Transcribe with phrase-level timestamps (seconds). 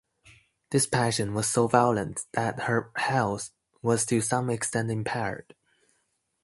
[0.71, 3.51] This passion was so violent that her health
[3.83, 5.53] was to some extent impaired.